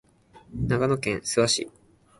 [0.67, 1.71] 長野県諏訪市